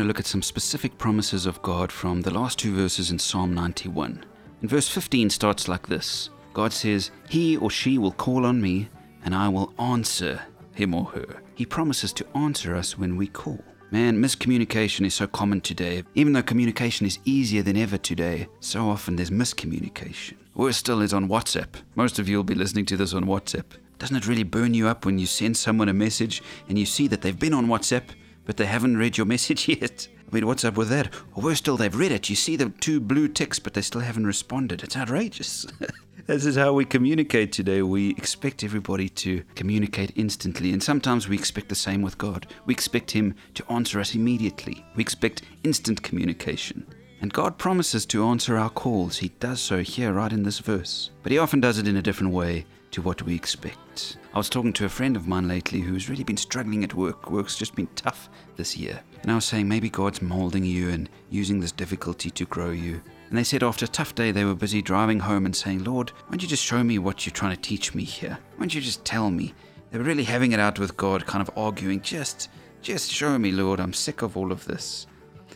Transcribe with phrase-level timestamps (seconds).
[0.00, 4.24] at some specific promises of God from the last two verses in Psalm 91.
[4.60, 8.88] And verse 15 starts like this God says, He or she will call on me,
[9.24, 10.40] and I will answer
[10.72, 11.42] him or her.
[11.54, 13.62] He promises to answer us when we call.
[13.90, 16.02] Man, miscommunication is so common today.
[16.16, 20.34] Even though communication is easier than ever today, so often there's miscommunication.
[20.54, 21.68] Worse still is on WhatsApp.
[21.94, 23.64] Most of you will be listening to this on WhatsApp.
[24.00, 27.06] Doesn't it really burn you up when you send someone a message and you see
[27.08, 28.08] that they've been on WhatsApp,
[28.44, 30.08] but they haven't read your message yet?
[30.30, 31.14] I mean, what's up with that?
[31.34, 32.28] Or worse still, they've read it.
[32.28, 34.82] You see the two blue ticks, but they still haven't responded.
[34.82, 35.66] It's outrageous.
[36.26, 37.82] this is how we communicate today.
[37.82, 42.46] We expect everybody to communicate instantly, and sometimes we expect the same with God.
[42.66, 44.84] We expect Him to answer us immediately.
[44.96, 46.86] We expect instant communication.
[47.24, 49.16] And God promises to answer our calls.
[49.16, 51.08] He does so here, right in this verse.
[51.22, 54.18] But He often does it in a different way to what we expect.
[54.34, 57.30] I was talking to a friend of mine lately who's really been struggling at work.
[57.30, 59.00] Work's just been tough this year.
[59.22, 63.00] And I was saying maybe God's molding you and using this difficulty to grow you.
[63.30, 66.10] And they said after a tough day, they were busy driving home and saying, Lord,
[66.10, 68.36] why don't you just show me what you're trying to teach me here?
[68.56, 69.54] Why don't you just tell me?
[69.90, 72.50] They were really having it out with God, kind of arguing, just,
[72.82, 75.06] just show me, Lord, I'm sick of all of this.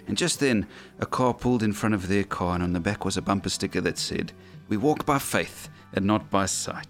[0.08, 0.66] And just then,
[0.98, 3.50] a car pulled in front of their car, and on the back was a bumper
[3.50, 4.32] sticker that said,
[4.68, 6.86] We walk by faith and not by sight.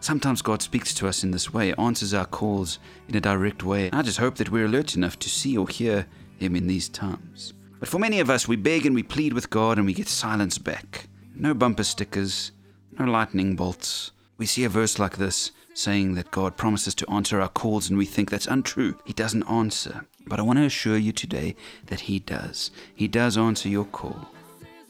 [0.00, 3.90] Sometimes God speaks to us in this way, answers our calls in a direct way.
[3.90, 6.06] I just hope that we're alert enough to see or hear
[6.38, 7.54] Him in these times.
[7.80, 10.08] But for many of us, we beg and we plead with God and we get
[10.08, 11.08] silence back.
[11.34, 12.52] No bumper stickers,
[12.98, 14.12] no lightning bolts.
[14.36, 17.98] We see a verse like this saying that God promises to answer our calls and
[17.98, 18.96] we think that's untrue.
[19.04, 20.06] He doesn't answer.
[20.26, 22.70] But I want to assure you today that He does.
[22.94, 24.28] He does answer your call.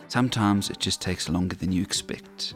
[0.09, 2.55] Sometimes it just takes longer than you expect.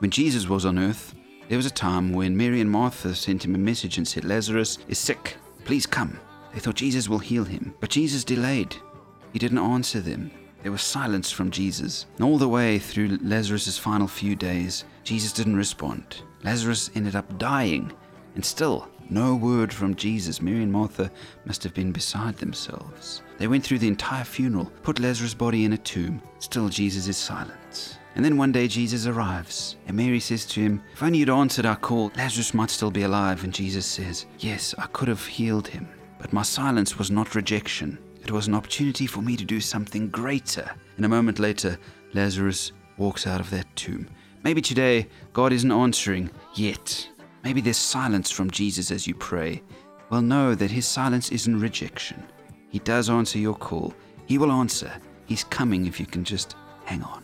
[0.00, 1.14] When Jesus was on earth,
[1.48, 4.78] there was a time when Mary and Martha sent him a message and said, Lazarus
[4.88, 5.36] is sick.
[5.64, 6.20] Please come.
[6.52, 7.74] They thought Jesus will heal him.
[7.80, 8.76] But Jesus delayed.
[9.32, 10.30] He didn't answer them.
[10.62, 12.06] There was silence from Jesus.
[12.16, 16.22] And all the way through Lazarus' final few days, Jesus didn't respond.
[16.44, 17.92] Lazarus ended up dying.
[18.34, 20.42] And still, no word from Jesus.
[20.42, 21.10] Mary and Martha
[21.44, 23.22] must have been beside themselves.
[23.38, 26.20] They went through the entire funeral, put Lazarus' body in a tomb.
[26.38, 27.98] Still, Jesus is silent.
[28.14, 31.66] And then one day Jesus arrives, and Mary says to him, If only you'd answered
[31.66, 33.44] our call, Lazarus might still be alive.
[33.44, 35.88] And Jesus says, Yes, I could have healed him.
[36.18, 40.08] But my silence was not rejection, it was an opportunity for me to do something
[40.08, 40.68] greater.
[40.96, 41.78] And a moment later,
[42.12, 44.08] Lazarus walks out of that tomb.
[44.42, 47.08] Maybe today, God isn't answering yet.
[47.44, 49.62] Maybe there's silence from Jesus as you pray.
[50.10, 52.22] Well, know that his silence isn't rejection.
[52.68, 53.94] He does answer your call.
[54.26, 54.92] He will answer.
[55.26, 57.22] He's coming if you can just hang on.